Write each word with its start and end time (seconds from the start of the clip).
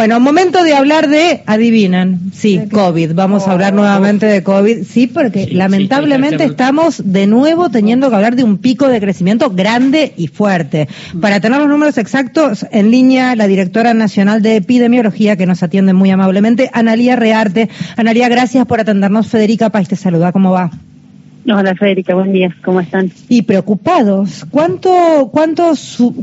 Bueno, 0.00 0.18
momento 0.18 0.64
de 0.64 0.74
hablar 0.74 1.10
de, 1.10 1.42
adivinen, 1.44 2.32
sí, 2.32 2.58
COVID. 2.72 3.12
Vamos 3.12 3.46
a 3.46 3.52
hablar 3.52 3.74
nuevamente 3.74 4.24
de 4.24 4.42
COVID. 4.42 4.84
Sí, 4.84 5.06
porque 5.06 5.48
lamentablemente 5.52 6.42
estamos 6.42 7.02
de 7.04 7.26
nuevo 7.26 7.68
teniendo 7.68 8.08
que 8.08 8.16
hablar 8.16 8.34
de 8.34 8.42
un 8.42 8.56
pico 8.56 8.88
de 8.88 8.98
crecimiento 8.98 9.50
grande 9.50 10.14
y 10.16 10.28
fuerte. 10.28 10.88
Para 11.20 11.40
tener 11.40 11.58
los 11.60 11.68
números 11.68 11.98
exactos, 11.98 12.64
en 12.70 12.90
línea 12.90 13.36
la 13.36 13.46
directora 13.46 13.92
nacional 13.92 14.40
de 14.40 14.56
epidemiología 14.56 15.36
que 15.36 15.44
nos 15.44 15.62
atiende 15.62 15.92
muy 15.92 16.10
amablemente, 16.10 16.70
Analía 16.72 17.14
Rearte. 17.14 17.68
Analía, 17.98 18.30
gracias 18.30 18.64
por 18.64 18.80
atendernos. 18.80 19.26
Federica 19.26 19.68
País 19.68 19.88
te 19.88 19.96
saluda. 19.96 20.32
¿Cómo 20.32 20.50
va? 20.50 20.70
Hola 21.46 21.74
Federica, 21.74 22.14
buen 22.14 22.32
día, 22.32 22.54
¿cómo 22.62 22.80
están? 22.80 23.10
Y 23.28 23.42
preocupados. 23.42 24.44
¿Cuánto, 24.50 25.30
cuánto, 25.32 25.72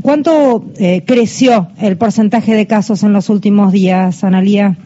cuánto 0.00 0.64
eh, 0.78 1.02
creció 1.04 1.68
el 1.80 1.96
porcentaje 1.96 2.54
de 2.54 2.68
casos 2.68 3.02
en 3.02 3.12
los 3.12 3.28
últimos 3.28 3.72
días, 3.72 4.22
Analía? 4.22 4.76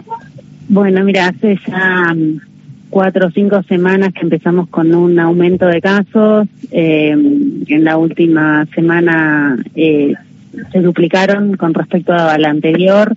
Bueno, 0.71 1.05
mira, 1.05 1.29
hace 1.29 1.59
ya 1.69 2.15
mm, 2.15 2.41
cuatro 2.89 3.27
o 3.27 3.31
cinco 3.31 3.63
semanas 3.65 4.15
que 4.15 4.23
empezamos 4.23 4.69
con 4.71 4.95
un 4.95 5.19
aumento 5.19 5.67
de 5.67 5.83
casos. 5.83 6.49
Eh, 6.71 7.11
en 7.11 7.85
la 7.85 7.99
última 7.99 8.67
semana 8.75 9.63
eh, 9.75 10.15
se 10.73 10.81
duplicaron 10.81 11.59
con 11.59 11.75
respecto 11.75 12.15
a 12.15 12.39
la 12.39 12.49
anterior. 12.49 13.15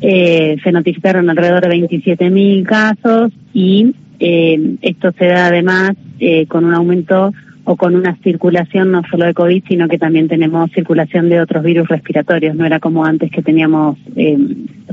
se 0.00 0.72
notificaron 0.72 1.28
alrededor 1.28 1.68
de 1.68 1.88
27.000 1.88 2.64
casos 2.64 3.32
y 3.52 3.94
esto 4.20 5.12
se 5.18 5.26
da 5.26 5.46
además 5.46 5.96
eh, 6.20 6.46
con 6.46 6.64
un 6.64 6.74
aumento 6.74 7.32
o 7.64 7.76
con 7.76 7.94
una 7.94 8.16
circulación 8.16 8.90
no 8.90 9.02
solo 9.10 9.26
de 9.26 9.34
COVID, 9.34 9.64
sino 9.68 9.88
que 9.88 9.98
también 9.98 10.28
tenemos 10.28 10.70
circulación 10.72 11.28
de 11.28 11.40
otros 11.40 11.62
virus 11.62 11.88
respiratorios. 11.88 12.56
No 12.56 12.64
era 12.64 12.80
como 12.80 13.04
antes 13.04 13.30
que 13.30 13.42
teníamos 13.42 13.98
eh, 14.16 14.38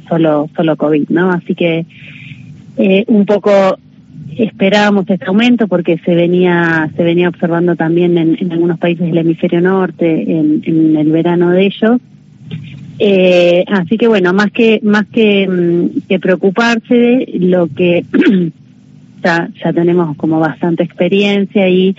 solo 0.08 0.50
solo 0.56 0.76
COVID, 0.76 1.10
¿no? 1.10 1.32
Así 1.32 1.56
que 1.56 1.86
eh, 2.78 3.04
un 3.08 3.26
poco 3.26 3.78
esperábamos 4.38 5.10
este 5.10 5.26
aumento 5.26 5.68
porque 5.68 5.98
se 6.06 6.14
venía 6.14 6.92
se 6.96 7.04
venía 7.04 7.30
observando 7.30 7.76
también 7.76 8.18
en, 8.18 8.52
algunos 8.52 8.78
países 8.78 9.08
del 9.08 9.18
hemisferio 9.18 9.62
norte 9.62 10.32
en, 10.32 10.96
el 10.96 11.12
verano 11.12 11.52
de 11.52 11.66
ellos. 11.66 12.00
Eh, 13.00 13.64
así 13.68 13.98
que 13.98 14.08
bueno, 14.08 14.34
más 14.34 14.52
que 14.52 14.80
más 14.84 15.06
que, 15.08 15.48
mm, 15.48 16.08
que 16.08 16.20
preocuparse, 16.20 17.28
lo 17.40 17.68
que 17.68 18.06
ya, 19.24 19.50
ya 19.64 19.74
tenemos 19.74 20.16
como 20.18 20.40
bastante 20.40 20.84
experiencia 20.84 21.68
y 21.70 21.96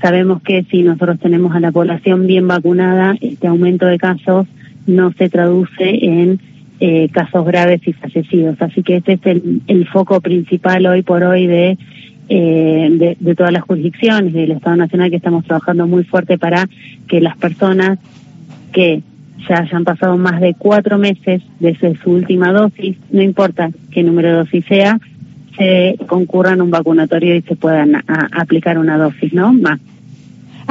sabemos 0.00 0.42
que 0.42 0.64
si 0.70 0.82
nosotros 0.82 1.18
tenemos 1.18 1.54
a 1.54 1.60
la 1.60 1.72
población 1.72 2.26
bien 2.26 2.48
vacunada, 2.48 3.14
este 3.20 3.46
aumento 3.46 3.86
de 3.86 3.98
casos 3.98 4.46
no 4.86 5.12
se 5.12 5.28
traduce 5.28 6.04
en 6.04 6.40
eh, 6.80 7.08
casos 7.12 7.44
graves 7.44 7.80
y 7.86 7.92
fallecidos. 7.92 8.60
Así 8.60 8.82
que 8.82 8.96
este 8.96 9.12
es 9.22 9.42
el, 9.66 9.86
foco 9.88 10.20
principal 10.20 10.86
hoy 10.86 11.02
por 11.02 11.22
hoy 11.22 11.46
de, 11.46 11.78
eh, 12.28 12.88
de, 12.90 13.16
de, 13.20 13.34
todas 13.34 13.52
las 13.52 13.62
jurisdicciones 13.62 14.32
del 14.32 14.52
Estado 14.52 14.76
Nacional 14.76 15.10
que 15.10 15.16
estamos 15.16 15.44
trabajando 15.44 15.86
muy 15.86 16.04
fuerte 16.04 16.38
para 16.38 16.66
que 17.06 17.20
las 17.20 17.36
personas 17.36 17.98
que 18.72 19.02
ya 19.48 19.58
hayan 19.58 19.84
pasado 19.84 20.16
más 20.16 20.40
de 20.40 20.54
cuatro 20.54 20.98
meses 20.98 21.42
desde 21.58 21.96
su 21.96 22.12
última 22.12 22.52
dosis, 22.52 22.96
no 23.10 23.22
importa 23.22 23.70
qué 23.90 24.02
número 24.02 24.28
de 24.28 24.34
dosis 24.34 24.64
sea, 24.66 24.98
se 25.56 25.96
concurran 26.06 26.60
a 26.60 26.64
un 26.64 26.70
vacunatorio 26.70 27.36
y 27.36 27.42
se 27.42 27.56
puedan 27.56 28.02
aplicar 28.32 28.78
una 28.78 28.96
dosis, 28.96 29.32
¿no? 29.32 29.52
Más. 29.52 29.80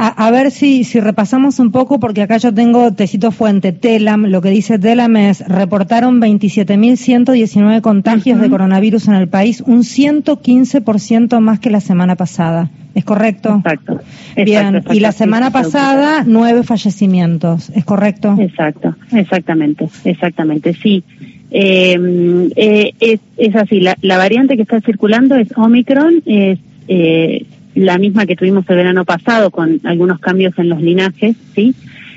A, 0.02 0.30
ver 0.30 0.50
si, 0.50 0.84
si 0.84 0.98
repasamos 0.98 1.58
un 1.58 1.72
poco, 1.72 2.00
porque 2.00 2.22
acá 2.22 2.38
yo 2.38 2.54
tengo 2.54 2.90
tecito 2.94 3.32
fuente, 3.32 3.72
TELAM, 3.72 4.26
lo 4.26 4.40
que 4.40 4.48
dice 4.48 4.78
TELAM 4.78 5.14
es, 5.18 5.46
reportaron 5.46 6.22
27.119 6.22 7.82
contagios 7.82 8.40
de 8.40 8.48
coronavirus 8.48 9.08
en 9.08 9.14
el 9.14 9.28
país, 9.28 9.60
un 9.60 9.80
115% 9.80 11.40
más 11.40 11.60
que 11.60 11.68
la 11.68 11.82
semana 11.82 12.16
pasada. 12.16 12.70
¿Es 12.94 13.04
correcto? 13.04 13.56
Exacto. 13.56 14.00
Bien, 14.36 14.82
y 14.90 15.00
la 15.00 15.12
semana 15.12 15.50
pasada, 15.50 16.24
nueve 16.26 16.62
fallecimientos, 16.62 17.68
¿es 17.68 17.84
correcto? 17.84 18.36
Exacto, 18.40 18.96
exactamente, 19.12 19.86
exactamente, 20.04 20.72
sí. 20.72 21.04
Eh, 21.50 22.50
eh, 22.56 22.92
es, 23.00 23.20
es 23.36 23.56
así, 23.56 23.80
la, 23.80 23.96
la, 24.02 24.18
variante 24.18 24.56
que 24.56 24.62
está 24.62 24.80
circulando 24.80 25.34
es 25.34 25.48
Omicron, 25.56 26.22
es 26.24 26.58
eh, 26.86 27.44
la 27.74 27.98
misma 27.98 28.26
que 28.26 28.36
tuvimos 28.36 28.64
el 28.68 28.76
verano 28.76 29.04
pasado 29.04 29.50
con 29.50 29.80
algunos 29.84 30.20
cambios 30.20 30.56
en 30.58 30.68
los 30.68 30.80
linajes, 30.80 31.36
¿sí? 31.54 31.74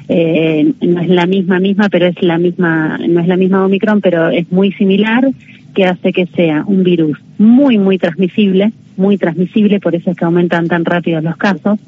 Eh, 0.10 0.74
no 0.82 1.02
es 1.02 1.10
la 1.10 1.26
misma 1.26 1.60
misma, 1.60 1.90
pero 1.90 2.08
es 2.08 2.22
la 2.22 2.38
misma, 2.38 3.00
no 3.08 3.22
es 3.22 3.28
la 3.28 3.38
misma 3.38 3.66
Omicron, 3.66 4.02
pero 4.02 4.30
es 4.30 4.52
muy 4.52 4.72
similar, 4.74 5.30
que 5.74 5.86
hace 5.86 6.14
que 6.14 6.28
sea 6.28 6.64
un 6.68 6.84
virus 6.84 7.18
muy, 7.38 7.78
muy 7.78 7.98
transmisible, 7.98 8.74
muy 8.98 9.18
transmisible, 9.18 9.80
por 9.80 9.96
eso 9.96 10.12
es 10.12 10.18
que 10.18 10.26
aumentan 10.26 10.68
tan 10.68 10.86
rápido 10.86 11.22
los 11.22 11.38
casos, 11.38 11.80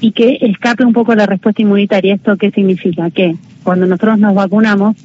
y 0.00 0.12
que 0.12 0.38
escape 0.40 0.84
un 0.84 0.92
poco 0.92 1.14
la 1.14 1.26
respuesta 1.26 1.62
inmunitaria. 1.62 2.14
¿Esto 2.14 2.36
qué 2.36 2.50
significa? 2.50 3.10
Que 3.10 3.36
cuando 3.62 3.86
nosotros 3.86 4.18
nos 4.18 4.34
vacunamos, 4.34 4.96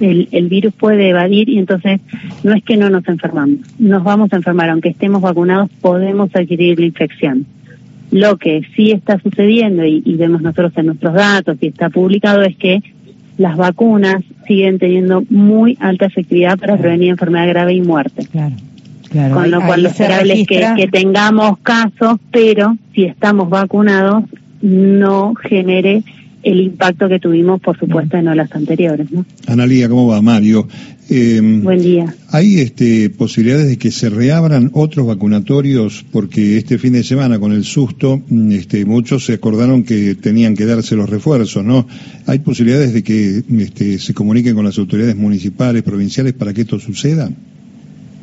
el, 0.00 0.28
el, 0.32 0.48
virus 0.48 0.74
puede 0.74 1.08
evadir 1.08 1.48
y 1.48 1.58
entonces 1.58 2.00
no 2.42 2.54
es 2.54 2.62
que 2.62 2.76
no 2.76 2.90
nos 2.90 3.06
enfermamos, 3.08 3.58
nos 3.78 4.04
vamos 4.04 4.32
a 4.32 4.36
enfermar, 4.36 4.70
aunque 4.70 4.90
estemos 4.90 5.20
vacunados 5.20 5.70
podemos 5.80 6.30
adquirir 6.34 6.78
la 6.78 6.86
infección. 6.86 7.46
Lo 8.10 8.38
que 8.38 8.62
sí 8.74 8.90
está 8.90 9.20
sucediendo 9.20 9.84
y, 9.84 10.00
vemos 10.16 10.40
nosotros 10.40 10.72
en 10.76 10.86
nuestros 10.86 11.12
datos 11.12 11.58
y 11.60 11.66
está 11.66 11.90
publicado 11.90 12.42
es 12.42 12.56
que 12.56 12.82
las 13.36 13.56
vacunas 13.56 14.24
siguen 14.46 14.78
teniendo 14.78 15.22
muy 15.28 15.76
alta 15.80 16.06
efectividad 16.06 16.58
para 16.58 16.76
prevenir 16.76 17.10
enfermedad 17.10 17.48
grave 17.48 17.74
y 17.74 17.82
muerte. 17.82 18.26
Claro. 18.26 18.56
Claro, 19.10 19.36
Con 19.36 19.50
lo 19.50 19.62
cual 19.62 19.82
lo 19.82 19.88
esperable 19.88 20.42
es 20.42 20.46
que, 20.46 20.66
que 20.76 20.88
tengamos 20.88 21.58
casos, 21.60 22.18
pero 22.30 22.76
si 22.94 23.04
estamos 23.04 23.48
vacunados 23.48 24.24
no 24.60 25.34
genere 25.34 26.02
el 26.42 26.60
impacto 26.60 27.08
que 27.08 27.18
tuvimos, 27.18 27.60
por 27.60 27.78
supuesto, 27.78 28.16
en 28.16 28.28
olas 28.28 28.50
anteriores. 28.52 29.10
¿no? 29.10 29.24
Analía, 29.46 29.88
¿cómo 29.88 30.06
va? 30.06 30.20
Mario. 30.22 30.68
Eh, 31.10 31.40
Buen 31.62 31.80
día. 31.80 32.14
¿Hay 32.30 32.58
este, 32.58 33.08
posibilidades 33.08 33.68
de 33.68 33.78
que 33.78 33.90
se 33.90 34.10
reabran 34.10 34.70
otros 34.74 35.06
vacunatorios? 35.06 36.04
Porque 36.12 36.58
este 36.58 36.76
fin 36.78 36.92
de 36.92 37.02
semana, 37.02 37.38
con 37.38 37.52
el 37.52 37.64
susto, 37.64 38.20
mm, 38.28 38.52
este, 38.52 38.84
muchos 38.84 39.24
se 39.24 39.34
acordaron 39.34 39.84
que 39.84 40.14
tenían 40.16 40.54
que 40.54 40.66
darse 40.66 40.96
los 40.96 41.08
refuerzos, 41.08 41.64
¿no? 41.64 41.86
¿Hay 42.26 42.40
posibilidades 42.40 42.92
de 42.92 43.02
que 43.02 43.42
este, 43.58 43.98
se 43.98 44.12
comuniquen 44.12 44.54
con 44.54 44.66
las 44.66 44.78
autoridades 44.78 45.16
municipales, 45.16 45.82
provinciales, 45.82 46.34
para 46.34 46.52
que 46.52 46.62
esto 46.62 46.78
suceda? 46.78 47.30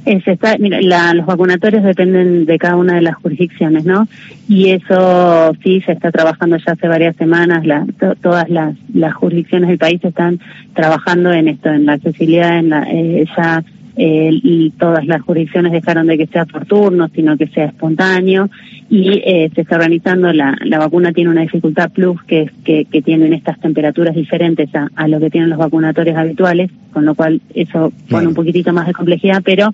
Está, 0.06 0.58
mira, 0.60 1.14
los 1.14 1.26
vacunatorios 1.26 1.84
dependen 1.84 2.46
de 2.46 2.58
cada 2.58 2.76
una 2.76 2.96
de 2.96 3.02
las 3.02 3.16
jurisdicciones, 3.16 3.86
¿no? 3.86 4.08
Y 4.48 4.70
eso 4.70 5.54
sí 5.64 5.82
se 5.82 5.94
está 5.94 6.12
trabajando 6.12 6.58
ya 6.58 6.74
hace 6.74 6.88
varias 6.88 7.16
semanas. 7.16 7.66
La, 7.66 7.86
todas 8.22 8.50
las, 8.50 8.76
las 8.94 9.14
jurisdicciones 9.14 9.70
del 9.70 9.78
país 9.78 10.04
están 10.04 10.40
trabajando 10.74 11.34
en 11.34 11.48
esto, 11.48 11.70
en 11.70 11.86
la 11.86 11.94
accesibilidad, 11.94 12.58
en 12.58 12.70
la, 12.70 12.84
eh, 12.90 13.26
ya 13.36 13.64
eh, 13.98 14.30
y 14.32 14.72
todas 14.72 15.06
las 15.06 15.22
jurisdicciones 15.22 15.72
dejaron 15.72 16.08
de 16.08 16.18
que 16.18 16.28
sea 16.28 16.46
por 16.46 16.66
turno, 16.66 17.08
sino 17.14 17.38
que 17.38 17.48
sea 17.48 17.66
espontáneo. 17.66 18.50
Y 18.90 19.22
eh, 19.26 19.50
se 19.56 19.62
está 19.62 19.76
organizando 19.76 20.32
la, 20.34 20.56
la 20.64 20.80
vacuna 20.80 21.12
tiene 21.12 21.32
una 21.32 21.42
dificultad 21.42 21.92
plus 21.92 22.22
que 22.24 22.42
es 22.44 22.52
que, 22.64 22.86
que 22.86 23.02
tienen 23.02 23.34
estas 23.34 23.60
temperaturas 23.60 24.16
diferentes 24.16 24.74
a, 24.76 24.90
a 24.96 25.08
lo 25.08 25.20
que 25.20 25.30
tienen 25.30 25.50
los 25.50 25.60
vacunatorios 25.60 26.18
habituales, 26.18 26.70
con 26.92 27.06
lo 27.06 27.16
cual 27.16 27.42
eso 27.54 27.92
pone 28.10 28.28
un 28.28 28.34
poquitito 28.34 28.74
más 28.74 28.88
de 28.88 28.94
complejidad, 28.94 29.42
pero 29.44 29.74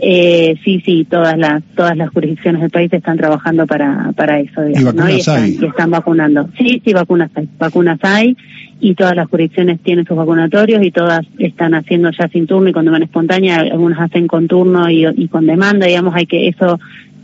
eh, 0.00 0.56
sí, 0.64 0.82
sí, 0.84 1.06
todas 1.08 1.38
las 1.38 1.62
todas 1.76 1.96
las 1.96 2.10
jurisdicciones 2.10 2.60
del 2.60 2.70
país 2.70 2.92
están 2.92 3.16
trabajando 3.16 3.66
para 3.66 4.12
para 4.16 4.40
eso, 4.40 4.62
digamos, 4.62 5.10
¿Y, 5.10 5.20
están, 5.20 5.48
y 5.48 5.64
están 5.64 5.90
vacunando. 5.90 6.48
Sí, 6.58 6.82
sí, 6.84 6.92
vacunas 6.92 7.30
hay, 7.36 7.48
vacunas 7.58 7.98
hay 8.02 8.36
y 8.84 8.94
todas 8.94 9.16
las 9.16 9.30
jurisdicciones 9.30 9.80
tienen 9.80 10.04
sus 10.04 10.14
vacunatorios 10.14 10.84
y 10.84 10.90
todas 10.90 11.24
están 11.38 11.72
haciendo 11.72 12.10
ya 12.10 12.28
sin 12.28 12.46
turno 12.46 12.68
y 12.68 12.72
con 12.74 12.84
demanda 12.84 13.06
espontánea, 13.06 13.60
algunas 13.60 13.98
hacen 13.98 14.26
con 14.26 14.46
turno 14.46 14.90
y, 14.90 15.26
con 15.28 15.46
demanda, 15.46 15.86
digamos, 15.86 16.14
hay 16.14 16.26
que 16.26 16.48
eso 16.48 16.78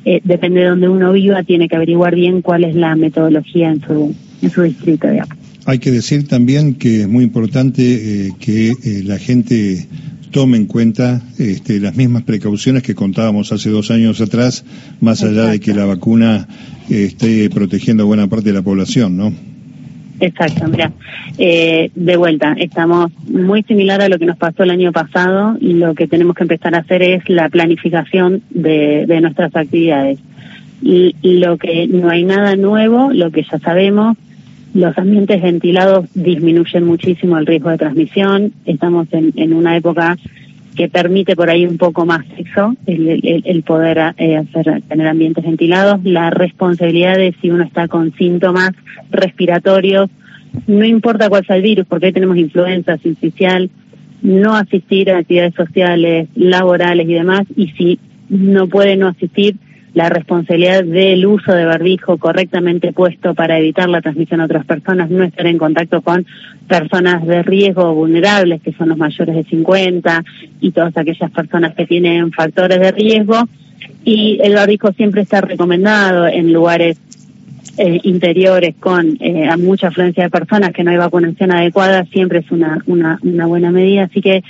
eh, 0.07 0.23
depende 0.25 0.61
de 0.61 0.69
donde 0.69 0.89
uno 0.89 1.13
viva, 1.13 1.43
tiene 1.43 1.69
que 1.69 1.77
averiguar 1.77 2.15
bien 2.15 2.41
cuál 2.41 2.65
es 2.65 2.75
la 2.75 2.97
metodología 2.97 3.71
en 3.71 3.83
su 3.83 4.15
en 4.41 4.51
su 4.51 4.63
distrito, 4.63 5.07
digamos. 5.11 5.37
Hay 5.67 5.79
que 5.81 5.91
decir 5.91 6.27
también 6.27 6.77
que 6.77 7.03
es 7.03 7.09
muy 7.09 7.25
importante 7.25 7.83
eh, 7.83 8.33
que 8.41 8.71
eh, 8.71 9.03
la 9.05 9.19
gente 9.19 9.87
tome 10.31 10.57
en 10.57 10.65
cuenta 10.65 11.21
este, 11.39 11.79
las 11.79 11.95
mismas 11.95 12.23
precauciones 12.23 12.83
que 12.83 12.95
contábamos 12.95 13.53
hace 13.53 13.69
dos 13.69 13.91
años 13.91 14.23
atrás, 14.23 14.65
más 15.03 15.23
allá 15.23 15.49
de 15.49 15.61
que 15.61 15.75
la 15.75 15.85
vacuna 15.85 16.49
esté 16.89 17.51
protegiendo 17.51 18.05
a 18.05 18.07
buena 18.07 18.29
parte 18.29 18.49
de 18.49 18.55
la 18.55 18.63
población, 18.63 19.19
¿no? 19.19 19.35
Exacto, 20.21 20.69
mira, 20.69 20.93
eh, 21.39 21.91
de 21.95 22.17
vuelta, 22.17 22.55
estamos 22.59 23.11
muy 23.27 23.63
similar 23.63 24.03
a 24.03 24.09
lo 24.09 24.19
que 24.19 24.27
nos 24.27 24.37
pasó 24.37 24.65
el 24.65 24.71
año 24.71 24.93
pasado 24.93 25.57
y 25.61 25.75
lo 25.75 25.95
que 25.95 26.07
tenemos 26.07 26.37
que 26.37 26.43
empezar 26.43 26.75
a 26.75 26.79
hacer 26.79 27.03
es 27.03 27.29
la 27.29 27.49
planificación 27.49 28.43
de, 28.51 29.07
de 29.07 29.21
nuestras 29.21 29.55
actividades. 29.57 30.19
Y 30.83 31.15
lo 31.23 31.59
que 31.59 31.87
no 31.89 32.09
hay 32.09 32.25
nada 32.25 32.57
nuevo, 32.57 33.11
lo 33.13 33.31
que 33.31 33.43
ya 33.43 33.59
sabemos, 33.59 34.17
los 34.75 34.97
ambientes 34.99 35.43
ventilados 35.43 36.07
disminuyen 36.15 36.85
muchísimo 36.85 37.39
el 37.39 37.47
riesgo 37.47 37.71
de 37.71 37.79
transmisión. 37.79 38.53
Estamos 38.65 39.09
en, 39.13 39.53
una 39.53 39.77
época 39.77 40.17
que 40.77 40.89
permite 40.89 41.37
por 41.37 41.51
ahí 41.51 41.67
un 41.67 41.79
poco 41.79 42.07
más 42.07 42.25
sexo, 42.37 42.75
el, 42.87 43.63
poder 43.67 44.15
eh, 44.17 44.37
hacer, 44.37 44.83
tener 44.89 45.07
ambientes 45.07 45.45
ventilados. 45.45 46.01
La 46.05 46.31
responsabilidad 46.31 47.17
de 47.17 47.35
si 47.41 47.51
uno 47.51 47.65
está 47.65 47.89
con 47.89 48.13
síntomas 48.15 48.71
respiratorios, 49.11 50.09
no 50.67 50.85
importa 50.85 51.29
cuál 51.29 51.45
sea 51.47 51.57
el 51.57 51.63
virus, 51.63 51.87
porque 51.87 52.07
hoy 52.07 52.13
tenemos 52.13 52.37
influenza 52.37 52.99
sincicial, 52.99 53.71
no 54.23 54.55
asistir 54.55 55.11
a 55.11 55.19
actividades 55.19 55.55
sociales, 55.55 56.29
laborales 56.35 57.09
y 57.09 57.15
demás, 57.15 57.43
y 57.57 57.69
si 57.73 57.99
no 58.29 58.69
puede 58.69 58.97
no 58.97 59.09
asistir, 59.09 59.57
la 59.95 60.09
responsabilidad 60.09 60.85
del 60.85 61.27
uso 61.27 61.53
de 61.53 61.65
barbijo 61.65 62.19
correctamente 62.19 62.93
puesto 62.93 63.35
para 63.35 63.59
evitar 63.59 63.89
la 63.89 64.01
transmisión 64.01 64.41
a 64.41 64.45
otras 64.45 64.65
personas, 64.65 65.11
no 65.11 65.25
estar 65.25 65.47
en 65.47 65.59
contacto 65.59 66.01
con 66.03 66.27
personas 66.69 67.27
de 67.27 67.43
riesgo 67.43 67.95
vulnerables, 67.95 68.63
que 68.63 68.73
son 68.73 68.91
los 68.91 68.99
mayores 68.99 69.35
de 69.35 69.45
50 69.45 70.25
y 70.61 70.71
todas 70.71 70.97
aquellas 70.97 71.31
personas 71.31 71.75
que 71.75 71.87
tienen 71.87 72.31
factores 72.33 72.79
de 72.79 72.93
riesgo. 72.93 73.49
Y 74.05 74.39
el 74.43 74.55
barbijo 74.55 74.93
siempre 74.93 75.23
está 75.23 75.41
recomendado 75.41 76.27
en 76.27 76.53
lugares 76.53 76.99
eh, 77.77 78.01
interiores 78.05 78.75
con 78.79 79.17
eh, 79.21 79.49
mucha 79.57 79.89
afluencia 79.89 80.25
de 80.25 80.31
personas 80.31 80.73
que 80.73 80.85
no 80.85 80.91
hay 80.91 80.97
vacunación 80.97 81.53
adecuada, 81.53 82.05
siempre 82.13 82.41
es 82.41 82.51
una, 82.51 82.83
una, 82.87 83.19
una 83.23 83.47
buena 83.47 83.71
medida. 83.71 84.05
Así 84.05 84.21
que, 84.21 84.43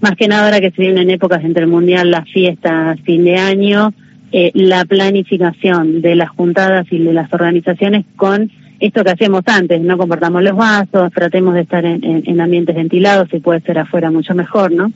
más 0.00 0.16
que 0.16 0.28
nada 0.28 0.46
ahora 0.46 0.60
que 0.60 0.70
se 0.70 0.82
vienen 0.82 1.10
épocas 1.10 1.44
entre 1.44 1.62
el 1.62 1.68
mundial, 1.68 2.10
las 2.10 2.28
fiestas, 2.28 2.98
fin 3.00 3.24
de 3.24 3.36
año, 3.36 3.92
eh, 4.32 4.50
la 4.54 4.86
planificación 4.86 6.00
de 6.00 6.14
las 6.14 6.30
juntadas 6.30 6.86
y 6.90 6.98
de 6.98 7.12
las 7.12 7.30
organizaciones 7.32 8.06
con 8.16 8.50
esto 8.80 9.04
que 9.04 9.10
hacíamos 9.10 9.42
antes, 9.46 9.80
no 9.80 9.98
comportamos 9.98 10.42
los 10.42 10.56
vasos, 10.56 11.12
tratemos 11.12 11.54
de 11.54 11.60
estar 11.60 11.84
en, 11.84 12.40
ambientes 12.40 12.74
ventilados, 12.74 13.28
si 13.30 13.38
puede 13.38 13.60
ser 13.60 13.78
afuera 13.78 14.10
mucho 14.10 14.34
mejor, 14.34 14.72
¿no? 14.72 14.90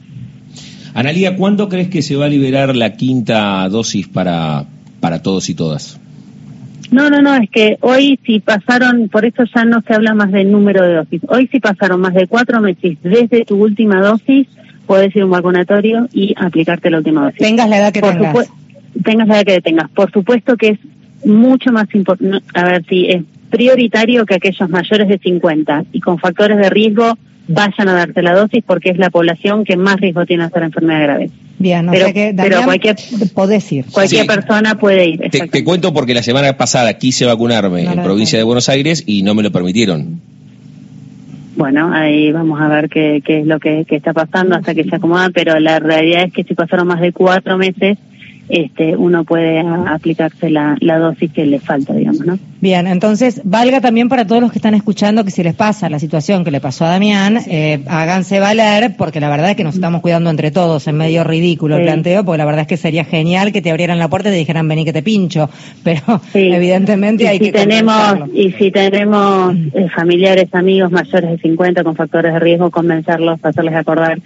Analia, 0.94 1.36
¿cuándo 1.36 1.68
crees 1.68 1.88
que 1.88 2.02
se 2.02 2.16
va 2.16 2.24
a 2.24 2.28
liberar 2.28 2.74
la 2.74 2.94
quinta 2.94 3.68
dosis 3.68 4.08
para, 4.08 4.64
para 5.00 5.22
todos 5.22 5.50
y 5.50 5.54
todas? 5.54 6.00
No, 6.90 7.10
no, 7.10 7.20
no, 7.20 7.34
es 7.34 7.50
que 7.50 7.76
hoy 7.82 8.18
si 8.24 8.40
pasaron, 8.40 9.08
por 9.08 9.24
eso 9.24 9.44
ya 9.54 9.64
no 9.64 9.82
se 9.86 9.92
habla 9.94 10.14
más 10.14 10.32
del 10.32 10.50
número 10.50 10.82
de 10.82 10.94
dosis, 10.94 11.20
hoy 11.28 11.46
si 11.52 11.60
pasaron 11.60 12.00
más 12.00 12.14
de 12.14 12.26
cuatro 12.26 12.60
meses 12.60 12.96
desde 13.02 13.44
tu 13.44 13.56
última 13.56 14.00
dosis, 14.00 14.48
puedes 14.86 15.14
ir 15.14 15.22
a 15.22 15.24
un 15.26 15.30
vacunatorio 15.32 16.08
y 16.12 16.34
aplicarte 16.36 16.90
la 16.90 16.98
última 16.98 17.24
dosis. 17.24 17.38
Tengas 17.38 17.68
la 17.68 17.78
edad 17.78 17.92
que 17.92 18.00
tengas 18.00 18.48
tengas 19.02 19.28
la 19.28 19.36
edad 19.36 19.44
que 19.44 19.60
tengas. 19.60 19.90
Por 19.90 20.10
supuesto 20.12 20.56
que 20.56 20.68
es 20.70 20.78
mucho 21.24 21.72
más 21.72 21.92
importante, 21.94 22.44
a 22.54 22.64
ver 22.64 22.84
si 22.88 23.08
es 23.08 23.22
prioritario 23.50 24.26
que 24.26 24.34
aquellos 24.34 24.68
mayores 24.68 25.08
de 25.08 25.18
50 25.18 25.84
y 25.92 26.00
con 26.00 26.18
factores 26.18 26.58
de 26.58 26.68
riesgo 26.70 27.16
vayan 27.48 27.88
a 27.88 27.92
darte 27.94 28.22
la 28.22 28.34
dosis 28.34 28.62
porque 28.66 28.90
es 28.90 28.98
la 28.98 29.10
población 29.10 29.64
que 29.64 29.76
más 29.76 29.96
riesgo 30.00 30.26
tiene 30.26 30.42
de 30.42 30.48
hacer 30.48 30.62
enfermedad 30.64 31.02
grave. 31.02 31.30
Bien, 31.58 31.88
pero, 31.90 32.12
que, 32.12 32.34
pero 32.36 32.62
cualquier, 32.64 32.96
podés 33.34 33.72
ir. 33.72 33.86
Cualquier 33.86 34.26
persona 34.26 34.76
puede 34.76 35.06
ir. 35.06 35.30
Te, 35.30 35.64
cuento 35.64 35.94
porque 35.94 36.12
la 36.12 36.22
semana 36.22 36.56
pasada 36.56 36.98
quise 36.98 37.24
vacunarme 37.24 37.84
en 37.84 38.02
provincia 38.02 38.38
de 38.38 38.44
Buenos 38.44 38.68
Aires 38.68 39.04
y 39.06 39.22
no 39.22 39.34
me 39.34 39.42
lo 39.42 39.50
permitieron. 39.50 40.20
Bueno, 41.56 41.90
ahí 41.94 42.32
vamos 42.32 42.60
a 42.60 42.68
ver 42.68 42.90
qué, 42.90 43.22
qué 43.24 43.40
es 43.40 43.46
lo 43.46 43.58
que, 43.58 43.86
que 43.86 43.96
está 43.96 44.12
pasando 44.12 44.56
hasta 44.56 44.74
que 44.74 44.84
se 44.84 44.96
acomoda, 44.96 45.30
pero 45.32 45.58
la 45.58 45.78
realidad 45.78 46.24
es 46.24 46.32
que 46.34 46.44
si 46.44 46.54
pasaron 46.54 46.86
más 46.86 47.00
de 47.00 47.12
cuatro 47.12 47.56
meses 47.56 47.96
este, 48.48 48.96
uno 48.96 49.24
puede 49.24 49.60
aplicarse 49.60 50.50
la, 50.50 50.76
la 50.80 50.98
dosis 50.98 51.32
que 51.32 51.46
le 51.46 51.58
falta, 51.58 51.92
digamos, 51.92 52.24
¿no? 52.24 52.38
Bien, 52.60 52.86
entonces 52.86 53.42
valga 53.44 53.80
también 53.80 54.08
para 54.08 54.26
todos 54.26 54.40
los 54.40 54.50
que 54.50 54.58
están 54.58 54.74
escuchando 54.74 55.24
que 55.24 55.30
si 55.30 55.42
les 55.42 55.54
pasa 55.54 55.90
la 55.90 55.98
situación 55.98 56.44
que 56.44 56.50
le 56.50 56.60
pasó 56.60 56.84
a 56.84 56.88
Damián, 56.88 57.38
eh, 57.48 57.82
háganse 57.86 58.40
valer, 58.40 58.94
porque 58.96 59.20
la 59.20 59.28
verdad 59.28 59.50
es 59.50 59.56
que 59.56 59.64
nos 59.64 59.74
estamos 59.74 60.00
cuidando 60.00 60.30
entre 60.30 60.50
todos, 60.50 60.86
en 60.88 60.96
medio 60.96 61.22
ridículo 61.22 61.76
el 61.76 61.82
planteo, 61.82 62.24
porque 62.24 62.38
la 62.38 62.44
verdad 62.44 62.62
es 62.62 62.66
que 62.68 62.76
sería 62.76 63.04
genial 63.04 63.52
que 63.52 63.62
te 63.62 63.70
abrieran 63.70 63.98
la 63.98 64.08
puerta 64.08 64.30
y 64.30 64.32
te 64.32 64.38
dijeran 64.38 64.66
vení 64.68 64.84
que 64.84 64.92
te 64.92 65.02
pincho, 65.02 65.50
pero 65.84 66.20
evidentemente 66.32 67.28
hay 67.28 67.38
si 67.38 67.44
que 67.46 67.52
tenemos 67.52 68.30
Y 68.32 68.52
si 68.52 68.70
tenemos 68.70 69.54
eh, 69.74 69.88
familiares, 69.94 70.48
amigos 70.52 70.90
mayores 70.90 71.30
de 71.30 71.38
50 71.38 71.84
con 71.84 71.94
factores 71.94 72.32
de 72.32 72.40
riesgo, 72.40 72.70
convencerlos, 72.70 73.38
hacerles 73.42 73.74
acordar 73.74 74.18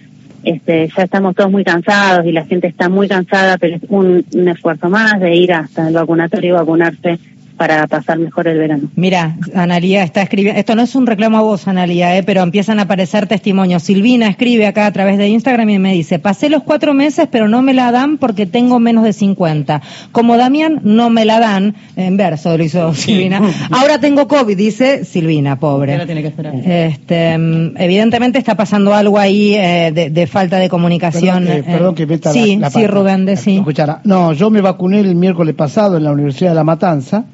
este, 0.42 0.88
ya 0.96 1.02
estamos 1.04 1.34
todos 1.34 1.50
muy 1.50 1.64
cansados 1.64 2.26
y 2.26 2.32
la 2.32 2.44
gente 2.44 2.66
está 2.66 2.88
muy 2.88 3.08
cansada, 3.08 3.58
pero 3.58 3.76
es 3.76 3.82
un, 3.88 4.24
un 4.34 4.48
esfuerzo 4.48 4.88
más 4.88 5.20
de 5.20 5.34
ir 5.34 5.52
hasta 5.52 5.88
el 5.88 5.94
vacunatorio 5.94 6.50
y 6.50 6.52
vacunarse 6.52 7.18
para 7.60 7.86
pasar 7.86 8.18
mejor 8.18 8.48
el 8.48 8.56
verano. 8.56 8.88
Mira, 8.96 9.36
Analía 9.54 10.02
está 10.02 10.22
escribiendo, 10.22 10.58
esto 10.58 10.74
no 10.74 10.80
es 10.80 10.94
un 10.94 11.06
reclamo 11.06 11.36
a 11.36 11.42
vos, 11.42 11.68
Analía, 11.68 12.16
eh, 12.16 12.22
pero 12.22 12.40
empiezan 12.40 12.78
a 12.78 12.84
aparecer 12.84 13.26
testimonios. 13.26 13.82
Silvina 13.82 14.28
escribe 14.28 14.66
acá 14.66 14.86
a 14.86 14.92
través 14.92 15.18
de 15.18 15.28
Instagram 15.28 15.68
y 15.68 15.78
me 15.78 15.92
dice, 15.92 16.18
pasé 16.18 16.48
los 16.48 16.62
cuatro 16.62 16.94
meses, 16.94 17.28
pero 17.30 17.48
no 17.48 17.60
me 17.60 17.74
la 17.74 17.92
dan 17.92 18.16
porque 18.16 18.46
tengo 18.46 18.80
menos 18.80 19.04
de 19.04 19.12
50. 19.12 19.82
Como 20.10 20.38
Damián, 20.38 20.80
no 20.84 21.10
me 21.10 21.26
la 21.26 21.38
dan, 21.38 21.74
en 21.96 22.16
verso 22.16 22.56
lo 22.56 22.64
hizo 22.64 22.94
Silvina. 22.94 23.42
Ahora 23.70 24.00
tengo 24.00 24.26
COVID, 24.26 24.56
dice 24.56 25.04
Silvina, 25.04 25.58
pobre. 25.58 25.92
Ahora 25.92 26.06
tiene 26.06 26.22
que 26.22 26.28
esperar. 26.28 26.54
Este, 26.54 27.36
mm, 27.36 27.74
evidentemente 27.76 28.38
está 28.38 28.54
pasando 28.54 28.94
algo 28.94 29.18
ahí 29.18 29.54
eh, 29.54 29.92
de, 30.10 30.26
falta 30.26 30.56
de 30.56 30.70
comunicación. 30.70 31.44
Perdón 31.66 31.94
que, 31.94 32.06
meta 32.06 32.32
sí, 32.32 32.58
sí, 32.72 32.86
Rubén, 32.86 33.26
de 33.26 33.36
sí. 33.36 33.62
No, 34.04 34.32
yo 34.32 34.48
me 34.48 34.62
vacuné 34.62 35.00
el 35.00 35.14
miércoles 35.14 35.54
pasado 35.54 35.98
en 35.98 36.04
la 36.04 36.12
Universidad 36.12 36.52
de 36.52 36.54
La 36.54 36.64
Matanza 36.64 37.26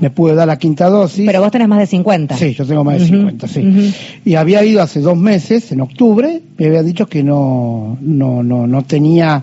me 0.00 0.10
pude 0.10 0.34
dar 0.34 0.46
la 0.46 0.58
quinta 0.58 0.88
dosis. 0.88 1.26
Pero 1.26 1.40
vos 1.40 1.50
tenés 1.50 1.68
más 1.68 1.78
de 1.78 1.86
50. 1.86 2.36
Sí, 2.36 2.54
yo 2.54 2.64
tengo 2.66 2.84
más 2.84 3.00
de 3.00 3.06
50, 3.06 3.48
sí. 3.48 3.94
Y 4.24 4.34
había 4.34 4.64
ido 4.64 4.82
hace 4.82 5.00
dos 5.00 5.16
meses, 5.16 5.72
en 5.72 5.80
octubre, 5.80 6.40
me 6.56 6.66
había 6.66 6.82
dicho 6.82 7.06
que 7.06 7.22
no, 7.22 7.98
no, 8.00 8.42
no, 8.42 8.66
no 8.66 8.82
tenía, 8.82 9.42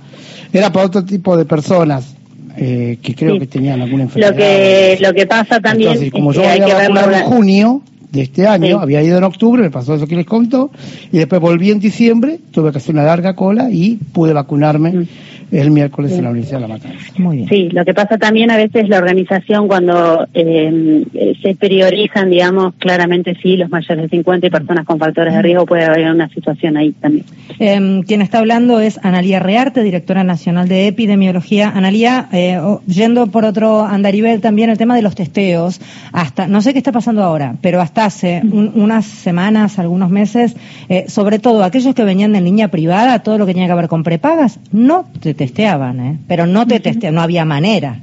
era 0.54 0.72
para 0.72 0.86
otro 0.86 1.04
tipo 1.04 1.38
de 1.38 1.46
personas. 1.46 2.14
Eh, 2.58 3.00
que 3.02 3.14
creo 3.14 3.38
que 3.38 3.48
tenían 3.48 3.82
alguna 3.82 4.04
enfermedad. 4.04 4.32
Lo 4.32 4.38
que, 4.38 4.98
lo 5.02 5.14
que 5.14 5.26
pasa 5.26 5.60
también 5.60 5.92
Entonces, 5.92 6.10
como 6.10 6.32
yo 6.32 6.48
había 6.48 6.74
vacunado 6.74 7.12
en 7.12 7.24
junio 7.26 7.82
de 8.16 8.24
este 8.24 8.48
año, 8.48 8.80
había 8.80 9.04
ido 9.04 9.18
en 9.18 9.24
octubre, 9.24 9.62
me 9.62 9.72
pasó 9.72 9.96
eso 9.96 10.08
que 10.08 10.16
les 10.16 10.26
contó, 10.26 10.72
y 11.12 11.18
después 11.18 11.42
volví 11.42 11.72
en 11.72 11.80
diciembre, 11.80 12.40
tuve 12.52 12.72
que 12.72 12.78
hacer 12.78 12.96
una 12.96 13.04
larga 13.04 13.36
cola 13.36 13.70
y 13.72 13.96
pude 13.96 14.34
vacunarme. 14.34 14.92
Mm 14.92 15.08
el 15.52 15.72
miércoles 15.72 16.12
en 16.14 16.24
la 16.24 16.32
Universidad 16.32 16.60
de 16.60 16.68
La 16.68 16.74
Matanza. 16.74 17.14
Muy 17.18 17.38
bien. 17.38 17.50
Sí, 17.50 17.70
lo 17.70 17.86
que 17.86 17.94
pasa 17.94 18.18
también 18.18 18.52
a 18.52 18.58
veces 18.58 18.90
la 18.90 18.98
organización 18.98 19.68
cuando 19.68 20.28
eh, 20.34 21.06
se 21.46 21.54
priorizan, 21.54 22.32
digamos, 22.32 22.74
claramente 22.80 23.38
sí, 23.40 23.56
los 23.56 23.70
mayores 23.70 24.10
de 24.10 24.18
50 24.18 24.48
y 24.48 24.50
personas 24.50 24.84
con 24.84 24.98
factores 24.98 25.32
de 25.32 25.44
riesgo 25.44 25.68
puede 25.68 25.86
haber 25.86 26.10
una 26.10 26.28
situación 26.30 26.76
ahí 26.76 26.92
también. 26.94 27.24
Eh, 27.60 28.02
quien 28.08 28.24
está 28.24 28.40
hablando 28.40 28.80
es 28.80 29.00
Analía 29.04 29.38
Rearte, 29.38 29.84
directora 29.84 30.24
nacional 30.24 30.68
de 30.68 30.88
epidemiología. 30.88 31.70
Analía, 31.70 32.30
eh, 32.32 32.60
yendo 32.88 33.28
por 33.28 33.46
otro 33.46 33.86
andarivel 33.86 34.42
también 34.42 34.72
el 34.72 34.80
tema 34.80 34.96
de 34.96 35.04
los 35.04 35.14
testeos, 35.14 35.80
hasta, 36.12 36.48
no 36.48 36.64
sé 36.64 36.74
qué 36.74 36.80
está 36.80 36.92
pasando 36.92 37.22
ahora, 37.22 37.54
pero 37.62 37.80
hasta 37.80 38.06
hace 38.06 38.42
unas 38.44 39.06
semanas, 39.06 39.78
algunos 39.78 40.10
meses, 40.10 40.56
eh, 40.90 41.06
sobre 41.10 41.38
todo 41.38 41.64
aquellos 41.64 41.94
que 41.94 42.04
venían 42.04 42.32
de 42.32 42.42
línea 42.42 42.70
privada, 42.70 43.20
todo 43.20 43.38
lo 43.38 43.46
que 43.46 43.54
tenía 43.54 43.68
que 43.68 43.76
ver 43.76 43.88
con 43.88 44.02
prepagas, 44.02 44.60
no 44.72 45.06
te 45.20 45.36
testeaban, 45.36 46.00
¿eh? 46.00 46.18
pero 46.28 46.48
no 46.48 46.66
te 46.66 46.80
testeaban, 46.80 47.14
no 47.14 47.22
había 47.22 47.46
manera 47.46 48.00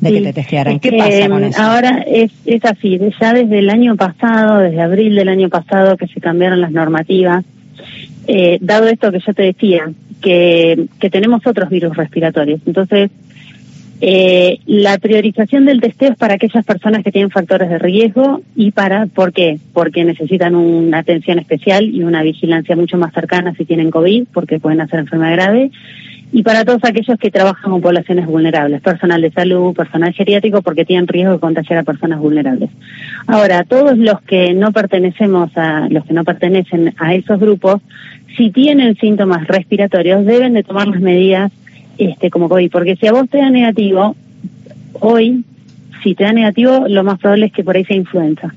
de 0.00 0.12
que 0.12 0.20
te 0.20 0.32
testearan. 0.32 0.80
¿Qué 0.80 0.92
pasa 0.92 1.28
con 1.28 1.44
eso? 1.44 1.60
Ahora 1.60 2.04
es, 2.06 2.32
es 2.46 2.64
así, 2.64 2.98
ya 3.20 3.32
desde 3.32 3.58
el 3.58 3.70
año 3.70 3.96
pasado, 3.96 4.58
desde 4.58 4.80
abril 4.80 5.14
del 5.14 5.28
año 5.28 5.48
pasado 5.48 5.96
que 5.96 6.06
se 6.06 6.20
cambiaron 6.20 6.60
las 6.60 6.72
normativas, 6.72 7.44
eh, 8.26 8.58
dado 8.60 8.88
esto 8.88 9.10
que 9.10 9.20
yo 9.20 9.34
te 9.34 9.42
decía, 9.42 9.90
que, 10.20 10.86
que 11.00 11.10
tenemos 11.10 11.46
otros 11.46 11.70
virus 11.70 11.96
respiratorios. 11.96 12.60
Entonces, 12.66 13.10
eh, 14.00 14.60
la 14.66 14.96
priorización 14.98 15.64
del 15.64 15.80
testeo 15.80 16.12
es 16.12 16.16
para 16.16 16.34
aquellas 16.34 16.64
personas 16.64 17.02
que 17.02 17.10
tienen 17.10 17.30
factores 17.30 17.68
de 17.68 17.78
riesgo 17.78 18.42
y 18.54 18.70
para, 18.70 19.06
¿por 19.06 19.32
qué? 19.32 19.58
Porque 19.72 20.04
necesitan 20.04 20.54
una 20.54 20.98
atención 20.98 21.40
especial 21.40 21.84
y 21.84 22.04
una 22.04 22.22
vigilancia 22.22 22.76
mucho 22.76 22.96
más 22.96 23.12
cercana 23.12 23.54
si 23.56 23.64
tienen 23.64 23.90
COVID, 23.90 24.26
porque 24.32 24.60
pueden 24.60 24.80
hacer 24.80 25.00
enfermedad 25.00 25.32
grave 25.32 25.70
y 26.30 26.42
para 26.42 26.64
todos 26.64 26.84
aquellos 26.84 27.18
que 27.18 27.30
trabajan 27.30 27.70
con 27.70 27.80
poblaciones 27.80 28.26
vulnerables, 28.26 28.82
personal 28.82 29.20
de 29.22 29.30
salud, 29.30 29.74
personal 29.74 30.12
geriátrico, 30.12 30.60
porque 30.60 30.84
tienen 30.84 31.08
riesgo 31.08 31.32
de 31.32 31.38
contagiar 31.38 31.78
a 31.78 31.82
personas 31.84 32.18
vulnerables. 32.18 32.70
Ahora, 33.26 33.64
todos 33.64 33.96
los 33.96 34.20
que 34.22 34.52
no 34.52 34.72
pertenecemos 34.72 35.50
a, 35.56 35.88
los 35.88 36.04
que 36.04 36.12
no 36.12 36.24
pertenecen 36.24 36.94
a 36.98 37.14
esos 37.14 37.40
grupos, 37.40 37.80
si 38.36 38.50
tienen 38.50 38.96
síntomas 38.96 39.46
respiratorios, 39.48 40.26
deben 40.26 40.52
de 40.52 40.64
tomar 40.64 40.88
las 40.88 41.00
medidas 41.00 41.50
este, 41.96 42.30
como 42.30 42.48
COVID, 42.48 42.70
porque 42.70 42.96
si 42.96 43.06
a 43.06 43.12
vos 43.12 43.28
te 43.28 43.38
da 43.38 43.48
negativo, 43.48 44.14
hoy, 45.00 45.44
si 46.02 46.14
te 46.14 46.24
da 46.24 46.32
negativo, 46.32 46.86
lo 46.88 47.04
más 47.04 47.18
probable 47.18 47.46
es 47.46 47.52
que 47.52 47.64
por 47.64 47.76
ahí 47.76 47.84
sea 47.84 47.96
influenza 47.96 48.52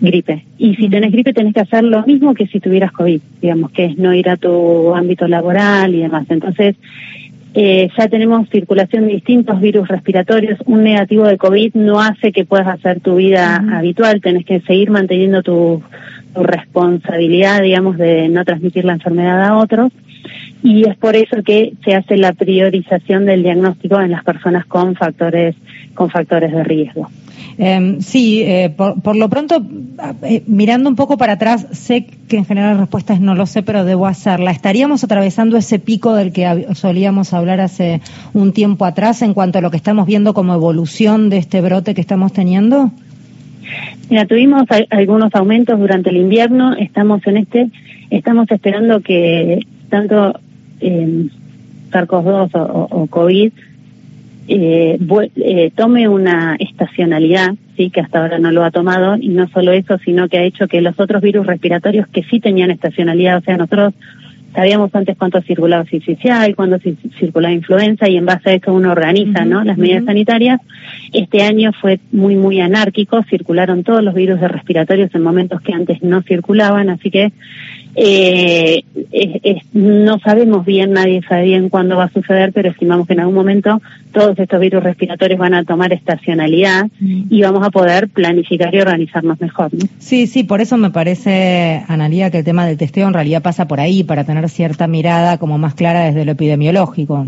gripe. 0.00 0.44
Y 0.58 0.74
si 0.76 0.88
tenés 0.88 1.12
gripe 1.12 1.32
tenés 1.32 1.54
que 1.54 1.60
hacer 1.60 1.84
lo 1.84 2.04
mismo 2.04 2.34
que 2.34 2.46
si 2.46 2.60
tuvieras 2.60 2.92
COVID, 2.92 3.20
digamos, 3.40 3.70
que 3.70 3.86
es 3.86 3.98
no 3.98 4.14
ir 4.14 4.28
a 4.28 4.36
tu 4.36 4.94
ámbito 4.94 5.28
laboral 5.28 5.94
y 5.94 6.00
demás. 6.00 6.26
Entonces, 6.30 6.76
eh, 7.54 7.88
ya 7.96 8.08
tenemos 8.08 8.48
circulación 8.50 9.06
de 9.06 9.14
distintos 9.14 9.60
virus 9.60 9.88
respiratorios. 9.88 10.58
Un 10.66 10.84
negativo 10.84 11.24
de 11.24 11.38
COVID 11.38 11.74
no 11.74 12.00
hace 12.00 12.32
que 12.32 12.44
puedas 12.44 12.68
hacer 12.68 13.00
tu 13.00 13.16
vida 13.16 13.56
habitual, 13.72 14.20
tenés 14.20 14.44
que 14.44 14.60
seguir 14.60 14.90
manteniendo 14.90 15.42
tu, 15.42 15.82
tu 16.34 16.42
responsabilidad, 16.42 17.62
digamos, 17.62 17.96
de 17.96 18.28
no 18.28 18.44
transmitir 18.44 18.84
la 18.84 18.92
enfermedad 18.92 19.42
a 19.42 19.56
otros 19.56 19.92
y 20.62 20.88
es 20.88 20.96
por 20.96 21.14
eso 21.16 21.42
que 21.42 21.72
se 21.84 21.94
hace 21.94 22.16
la 22.16 22.32
priorización 22.32 23.26
del 23.26 23.42
diagnóstico 23.42 24.00
en 24.00 24.10
las 24.10 24.24
personas 24.24 24.66
con 24.66 24.94
factores 24.96 25.54
con 25.94 26.10
factores 26.10 26.52
de 26.52 26.64
riesgo. 26.64 27.08
Eh, 27.60 27.96
sí, 28.00 28.42
eh, 28.42 28.70
por, 28.70 29.02
por, 29.02 29.16
lo 29.16 29.28
pronto, 29.28 29.60
eh, 30.22 30.44
mirando 30.46 30.88
un 30.88 30.94
poco 30.94 31.18
para 31.18 31.32
atrás, 31.32 31.66
sé 31.72 32.06
que 32.28 32.36
en 32.36 32.44
general 32.44 32.74
la 32.74 32.80
respuesta 32.82 33.14
es 33.14 33.20
no 33.20 33.34
lo 33.34 33.46
sé, 33.46 33.64
pero 33.64 33.84
debo 33.84 34.06
hacerla. 34.06 34.52
¿Estaríamos 34.52 35.02
atravesando 35.02 35.56
ese 35.56 35.80
pico 35.80 36.14
del 36.14 36.32
que 36.32 36.68
solíamos 36.74 37.34
hablar 37.34 37.60
hace 37.60 38.00
un 38.32 38.52
tiempo 38.52 38.84
atrás 38.84 39.22
en 39.22 39.34
cuanto 39.34 39.58
a 39.58 39.60
lo 39.60 39.72
que 39.72 39.76
estamos 39.76 40.06
viendo 40.06 40.34
como 40.34 40.54
evolución 40.54 41.30
de 41.30 41.38
este 41.38 41.60
brote 41.60 41.94
que 41.94 42.00
estamos 42.00 42.32
teniendo? 42.32 42.92
Mira, 44.08 44.24
tuvimos 44.24 44.64
algunos 44.90 45.34
aumentos 45.34 45.78
durante 45.80 46.10
el 46.10 46.16
invierno, 46.16 46.74
estamos 46.74 47.26
en 47.26 47.38
este, 47.38 47.70
estamos 48.10 48.48
esperando 48.50 49.00
que 49.00 49.66
tanto 49.90 50.38
eh, 50.80 51.26
SARS-CoV-2 51.90 52.50
o, 52.54 52.88
o, 52.90 53.06
COVID 53.08 53.52
eh, 54.48 54.98
eh, 55.36 55.70
tome 55.74 56.08
una 56.08 56.56
estacionalidad, 56.58 57.54
sí, 57.76 57.90
que 57.90 58.00
hasta 58.00 58.20
ahora 58.20 58.38
no 58.38 58.50
lo 58.50 58.64
ha 58.64 58.70
tomado, 58.70 59.16
y 59.16 59.28
no 59.28 59.48
solo 59.48 59.72
eso, 59.72 59.98
sino 60.04 60.28
que 60.28 60.38
ha 60.38 60.42
hecho 60.42 60.68
que 60.68 60.80
los 60.80 60.98
otros 60.98 61.22
virus 61.22 61.46
respiratorios 61.46 62.08
que 62.08 62.22
sí 62.24 62.40
tenían 62.40 62.70
estacionalidad, 62.70 63.38
o 63.38 63.40
sea, 63.42 63.56
nosotros 63.56 63.94
sabíamos 64.54 64.94
antes 64.94 65.16
cuánto 65.16 65.40
circulaba 65.42 65.84
y 65.90 66.54
cuándo 66.54 66.78
circulaba 67.18 67.52
influenza 67.52 68.08
y 68.08 68.16
en 68.16 68.26
base 68.26 68.50
a 68.50 68.54
eso 68.54 68.72
uno 68.72 68.92
organiza, 68.92 69.44
¿no? 69.44 69.62
Las 69.62 69.78
medidas 69.78 70.04
sanitarias. 70.04 70.60
Este 71.12 71.42
año 71.42 71.72
fue 71.80 72.00
muy, 72.12 72.34
muy 72.34 72.60
anárquico, 72.60 73.22
circularon 73.24 73.84
todos 73.84 74.02
los 74.02 74.14
virus 74.14 74.40
de 74.40 74.48
respiratorios 74.48 75.14
en 75.14 75.22
momentos 75.22 75.60
que 75.60 75.74
antes 75.74 76.02
no 76.02 76.22
circulaban, 76.22 76.88
así 76.90 77.10
que 77.10 77.32
eh, 78.00 78.84
no 79.72 80.20
sabemos 80.20 80.64
bien, 80.64 80.92
nadie 80.92 81.20
sabe 81.28 81.44
bien 81.44 81.68
cuándo 81.68 81.96
va 81.96 82.04
a 82.04 82.12
suceder, 82.12 82.52
pero 82.52 82.70
estimamos 82.70 83.08
que 83.08 83.14
en 83.14 83.20
algún 83.20 83.34
momento 83.34 83.82
todos 84.12 84.38
estos 84.38 84.60
virus 84.60 84.84
respiratorios 84.84 85.38
van 85.38 85.54
a 85.54 85.64
tomar 85.64 85.92
estacionalidad 85.92 86.86
mm. 87.00 87.22
y 87.28 87.42
vamos 87.42 87.66
a 87.66 87.70
poder 87.70 88.08
planificar 88.08 88.72
y 88.72 88.80
organizarnos 88.80 89.40
mejor. 89.40 89.74
¿no? 89.74 89.80
Sí, 89.98 90.28
sí, 90.28 90.44
por 90.44 90.60
eso 90.60 90.76
me 90.76 90.90
parece, 90.90 91.82
Analia, 91.88 92.30
que 92.30 92.38
el 92.38 92.44
tema 92.44 92.66
del 92.66 92.78
testeo 92.78 93.08
en 93.08 93.14
realidad 93.14 93.42
pasa 93.42 93.66
por 93.66 93.80
ahí, 93.80 94.04
para 94.04 94.22
tener 94.22 94.48
cierta 94.48 94.86
mirada 94.86 95.38
como 95.38 95.58
más 95.58 95.74
clara 95.74 96.04
desde 96.04 96.24
lo 96.24 96.32
epidemiológico. 96.32 97.26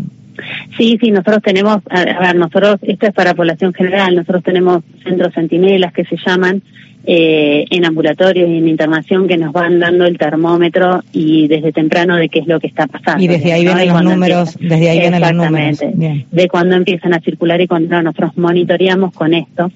Sí, 0.77 0.97
sí, 1.01 1.11
nosotros 1.11 1.41
tenemos, 1.43 1.79
a 1.89 2.03
ver, 2.03 2.35
nosotros, 2.35 2.77
esto 2.83 3.07
es 3.07 3.13
para 3.13 3.33
población 3.33 3.73
general, 3.73 4.15
nosotros 4.15 4.43
tenemos 4.43 4.83
centros 5.03 5.33
centinelas 5.33 5.91
que 5.91 6.05
se 6.05 6.15
llaman, 6.25 6.61
eh, 7.05 7.65
en 7.69 7.85
ambulatorios 7.85 8.47
y 8.49 8.57
en 8.57 8.67
internación 8.67 9.27
que 9.27 9.37
nos 9.37 9.51
van 9.53 9.79
dando 9.79 10.05
el 10.05 10.17
termómetro 10.17 11.03
y 11.11 11.47
desde 11.47 11.71
temprano 11.71 12.15
de 12.15 12.29
qué 12.29 12.39
es 12.39 12.47
lo 12.47 12.59
que 12.59 12.67
está 12.67 12.87
pasando. 12.87 13.23
Y 13.23 13.27
desde 13.27 13.53
ahí 13.53 13.63
vienen 13.63 13.87
los 13.87 14.03
números, 14.03 14.57
desde 14.59 14.89
ahí 14.89 14.99
vienen 14.99 15.21
los 15.21 15.33
números. 15.33 15.79
De 16.31 16.47
cuando 16.47 16.75
empiezan 16.75 17.13
a 17.13 17.19
circular 17.19 17.59
y 17.59 17.67
cuando 17.67 18.01
nosotros 18.01 18.37
monitoreamos 18.37 19.13
con 19.13 19.33
esto 19.33 19.71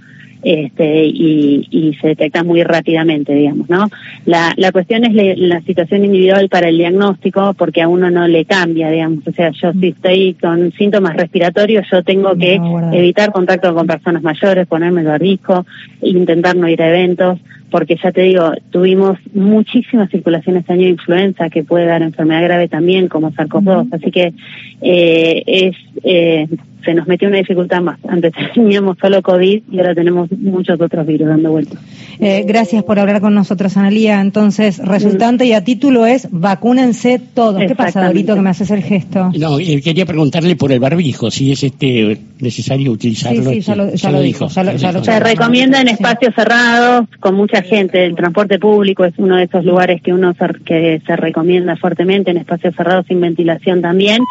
este, 0.46 1.06
y, 1.08 1.68
y, 1.72 1.96
se 1.96 2.10
detecta 2.10 2.44
muy 2.44 2.62
rápidamente, 2.62 3.34
digamos, 3.34 3.68
¿no? 3.68 3.90
La, 4.26 4.54
la 4.58 4.72
cuestión 4.72 5.04
es 5.04 5.40
la 5.40 5.60
situación 5.62 6.06
individual 6.06 6.50
para 6.50 6.70
el 6.70 6.78
diagnóstico 6.78 7.56
porque 7.56 7.82
a 7.82 7.88
uno 7.88 8.12
no 8.12 8.28
le 8.28 8.46
cambia, 8.46 8.92
digamos, 8.92 9.28
o 9.28 9.32
sea, 9.32 9.50
yo 9.50 9.74
si 9.74 9.88
estoy 9.88 10.36
con 10.36 10.72
síntomas 10.74 11.16
respiratorios, 11.16 11.88
yo 11.92 12.04
tengo 12.04 12.36
que 12.38 12.60
evitar 12.94 13.32
contacto 13.32 13.74
con 13.74 13.88
personas 13.88 14.22
mayores, 14.22 14.68
ponerme 14.68 15.02
el 15.02 15.08
barbijo, 15.08 15.66
intentar 16.04 16.56
no 16.56 16.70
ir 16.70 16.80
a 16.80 16.90
eventos, 16.90 17.40
porque 17.72 17.98
ya 18.02 18.12
te 18.12 18.22
digo, 18.22 18.52
tuvimos 18.72 19.18
muchísimas 19.34 20.10
circulaciones 20.10 20.62
este 20.62 20.74
año 20.74 20.84
de 20.84 20.90
influenza 20.90 21.50
que 21.50 21.64
puede 21.64 21.86
dar 21.86 22.02
enfermedad 22.02 22.44
grave 22.44 22.68
también, 22.68 23.08
como 23.08 23.32
SARS-CoV-2, 23.32 23.90
así 23.92 24.12
que 24.12 24.34
eh, 24.82 25.44
es... 25.46 25.76
Eh, 26.04 26.48
se 26.86 26.94
nos 26.94 27.08
metió 27.08 27.28
una 27.28 27.38
dificultad 27.38 27.82
más. 27.82 28.00
Antes 28.08 28.32
teníamos 28.54 28.98
solo 29.02 29.22
COVID 29.22 29.64
y 29.72 29.80
ahora 29.80 29.96
tenemos 29.96 30.32
muchos 30.32 30.80
otros 30.80 31.06
virus 31.06 31.28
dando 31.28 31.52
vueltas. 31.52 31.80
Eh, 32.20 32.46
gracias 32.48 32.84
por 32.84 32.98
hablar 33.00 33.20
con 33.20 33.34
nosotros, 33.34 33.76
Analía. 33.76 34.22
Entonces, 34.22 34.78
resultante 34.78 35.46
y 35.46 35.54
a 35.54 35.64
título 35.64 36.06
es 36.06 36.30
vacúnense 36.32 37.20
todos. 37.20 37.62
¿Qué 37.66 37.76
pasa, 37.76 38.06
Dorito, 38.06 38.36
que 38.36 38.42
me 38.42 38.52
haces 38.52 38.72
el 38.72 38.84
gesto? 38.84 39.32
No, 39.38 39.60
eh, 39.60 39.82
quería 39.82 40.06
preguntarle 40.06 40.56
por 40.56 40.72
el 40.72 40.80
barbijo, 40.80 41.30
si 41.30 41.52
es 41.52 41.64
este 41.64 42.18
necesario 42.40 42.92
utilizarlo. 42.92 43.50
Sí, 43.50 43.62
sí, 43.62 43.62
ya 43.62 44.12
lo, 44.12 44.22
dijo. 44.22 44.50
se 44.50 45.20
recomienda 45.20 45.82
en 45.82 45.90
espacios 45.90 46.34
cerrados, 46.36 47.08
con 47.20 47.36
mucha 47.36 47.55
gente. 47.62 48.06
El 48.06 48.16
transporte 48.16 48.60
público 48.60 49.06
es 49.06 49.14
uno 49.18 49.38
de 49.38 49.44
esos 49.44 49.66
lugares 49.66 50.02
que 50.02 50.14
uno 50.14 50.34
que 50.66 51.02
se 51.06 51.16
recomienda 51.16 51.76
fuertemente, 51.76 52.32
en 52.32 52.38
espacios 52.38 52.76
cerrados 52.76 53.06
sin 53.08 53.22
ventilación 53.22 53.82
también. 53.82 54.22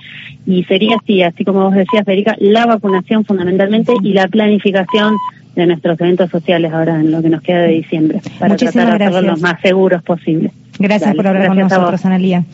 Y 0.46 0.64
sería 0.64 0.96
así, 1.02 1.22
así 1.22 1.44
como 1.44 1.64
vos 1.64 1.74
decías, 1.74 2.04
Federica, 2.04 2.36
la 2.38 2.66
vacunación 2.66 3.24
fundamentalmente 3.24 3.92
y 4.02 4.12
la 4.12 4.28
planificación 4.28 5.14
de 5.54 5.66
nuestros 5.66 6.00
eventos 6.00 6.30
sociales 6.30 6.72
ahora 6.72 7.00
en 7.00 7.10
lo 7.10 7.22
que 7.22 7.28
nos 7.28 7.42
queda 7.42 7.60
de 7.60 7.68
diciembre 7.68 8.20
para 8.38 8.56
tratar 8.56 8.98
de 8.98 9.04
hacerlos 9.04 9.24
lo 9.24 9.36
más 9.36 9.60
seguros 9.60 10.02
posible. 10.02 10.50
Gracias 10.78 11.14
por 11.14 11.26
hablar 11.26 11.48
con 11.48 11.58
nosotros, 11.58 12.04
Analía. 12.04 12.44